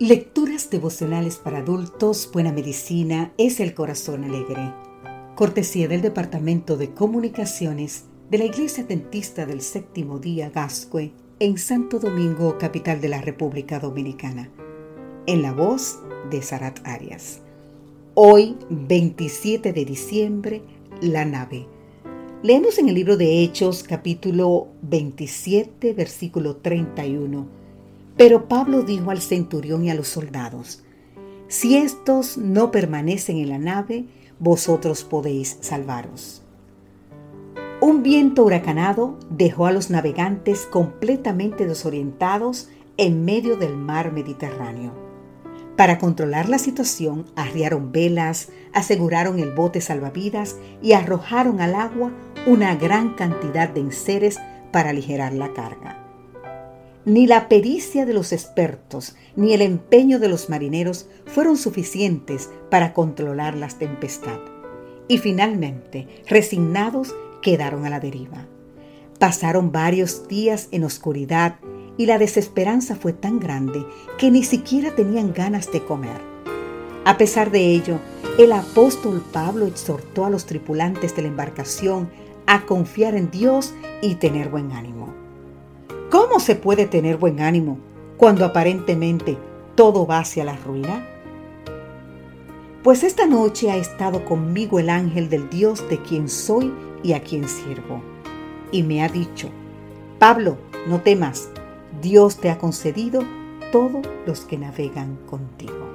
[0.00, 4.72] Lecturas devocionales para adultos, Buena Medicina es el Corazón Alegre.
[5.34, 11.98] Cortesía del Departamento de Comunicaciones de la Iglesia Dentista del Séptimo Día Gascue en Santo
[11.98, 14.48] Domingo, capital de la República Dominicana.
[15.26, 15.98] En la voz
[16.30, 17.40] de Sarat Arias.
[18.14, 20.62] Hoy, 27 de diciembre,
[21.02, 21.66] la nave.
[22.42, 27.59] Leemos en el libro de Hechos, capítulo 27, versículo 31
[28.16, 30.82] pero Pablo dijo al centurión y a los soldados,
[31.48, 34.06] si estos no permanecen en la nave,
[34.38, 36.42] vosotros podéis salvaros.
[37.80, 42.68] Un viento huracanado dejó a los navegantes completamente desorientados
[42.98, 44.92] en medio del mar Mediterráneo.
[45.76, 52.12] Para controlar la situación, arriaron velas, aseguraron el bote salvavidas y arrojaron al agua
[52.46, 54.38] una gran cantidad de enseres
[54.72, 55.99] para aligerar la carga.
[57.06, 62.92] Ni la pericia de los expertos ni el empeño de los marineros fueron suficientes para
[62.92, 64.38] controlar la tempestad.
[65.08, 68.46] Y finalmente, resignados, quedaron a la deriva.
[69.18, 71.56] Pasaron varios días en oscuridad
[71.96, 73.84] y la desesperanza fue tan grande
[74.18, 76.20] que ni siquiera tenían ganas de comer.
[77.06, 77.98] A pesar de ello,
[78.38, 82.10] el apóstol Pablo exhortó a los tripulantes de la embarcación
[82.46, 85.14] a confiar en Dios y tener buen ánimo.
[86.10, 87.78] ¿Cómo se puede tener buen ánimo
[88.16, 89.38] cuando aparentemente
[89.76, 91.06] todo va hacia la ruina?
[92.82, 97.22] Pues esta noche ha estado conmigo el ángel del Dios de quien soy y a
[97.22, 98.02] quien sirvo.
[98.72, 99.50] Y me ha dicho,
[100.18, 100.56] Pablo,
[100.88, 101.48] no temas,
[102.02, 103.22] Dios te ha concedido
[103.70, 105.86] todos los que navegan contigo.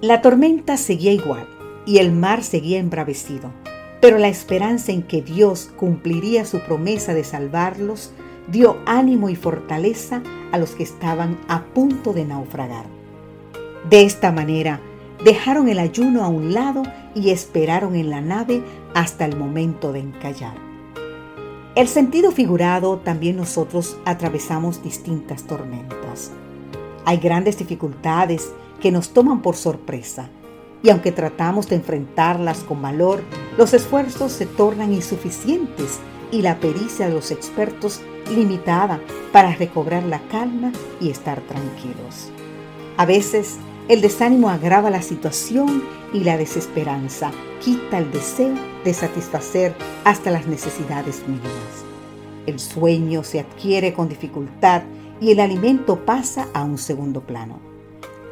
[0.00, 1.46] La tormenta seguía igual
[1.86, 3.52] y el mar seguía embravecido,
[4.00, 8.12] pero la esperanza en que Dios cumpliría su promesa de salvarlos
[8.48, 12.86] dio ánimo y fortaleza a los que estaban a punto de naufragar.
[13.88, 14.80] De esta manera,
[15.24, 16.82] dejaron el ayuno a un lado
[17.14, 18.62] y esperaron en la nave
[18.94, 20.54] hasta el momento de encallar.
[21.74, 26.30] El sentido figurado también nosotros atravesamos distintas tormentas.
[27.04, 30.30] Hay grandes dificultades que nos toman por sorpresa
[30.84, 33.22] y aunque tratamos de enfrentarlas con valor,
[33.56, 35.98] los esfuerzos se tornan insuficientes
[36.30, 39.00] y la pericia de los expertos limitada
[39.32, 42.30] para recobrar la calma y estar tranquilos.
[42.96, 43.56] A veces
[43.88, 47.30] el desánimo agrava la situación y la desesperanza
[47.60, 48.54] quita el deseo
[48.84, 49.74] de satisfacer
[50.04, 51.84] hasta las necesidades mínimas.
[52.46, 54.82] El sueño se adquiere con dificultad
[55.20, 57.58] y el alimento pasa a un segundo plano.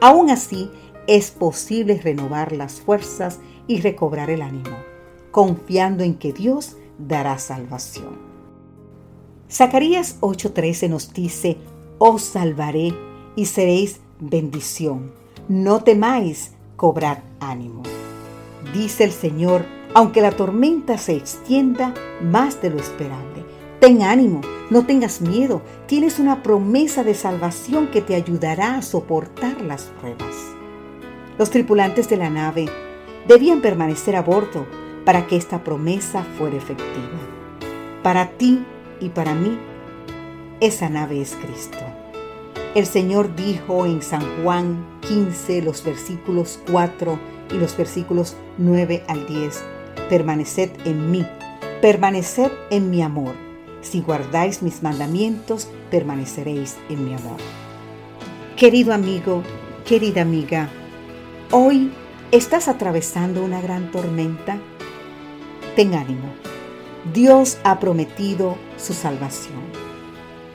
[0.01, 0.71] Aún así,
[1.07, 4.77] es posible renovar las fuerzas y recobrar el ánimo,
[5.31, 8.32] confiando en que Dios dará salvación.
[9.53, 11.59] Zacarías 8:13 nos dice,
[11.99, 12.95] os salvaré
[13.37, 15.13] y seréis bendición.
[15.47, 17.83] No temáis, cobrad ánimo.
[18.73, 21.93] Dice el Señor, aunque la tormenta se extienda
[22.23, 23.45] más de lo esperable.
[23.79, 24.41] Ten ánimo,
[24.71, 30.35] no tengas miedo, tienes una promesa de salvación que te ayudará a soportar las pruebas.
[31.39, 32.71] Los tripulantes de la nave
[33.29, 34.67] debían permanecer a bordo
[35.05, 37.21] para que esta promesa fuera efectiva.
[38.03, 38.65] Para ti
[39.03, 39.59] y para mí
[40.61, 41.79] esa nave es Cristo.
[42.75, 47.19] El Señor dijo en San Juan 15 los versículos 4
[47.51, 49.63] y los versículos 9 al 10,
[50.09, 51.27] permaneced en mí,
[51.83, 53.35] permaneced en mi amor.
[53.83, 57.39] Si guardáis mis mandamientos, permaneceréis en mi amor.
[58.57, 59.43] Querido amigo,
[59.85, 60.71] querida amiga,
[61.51, 61.93] hoy
[62.31, 64.59] estás atravesando una gran tormenta.
[65.75, 66.52] Ten ánimo
[67.13, 69.61] Dios ha prometido su salvación.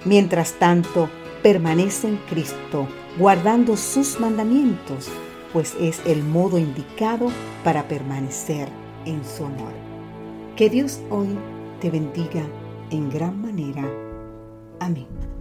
[0.06, 1.10] Mientras tanto,
[1.44, 2.88] permanece en Cristo,
[3.20, 5.10] guardando sus mandamientos,
[5.52, 7.28] pues es el modo indicado
[7.64, 8.70] para permanecer
[9.06, 9.74] en su honor.
[10.56, 11.38] Que Dios hoy
[11.82, 12.44] te bendiga
[12.92, 13.84] en gran manera.
[14.80, 15.37] Amén.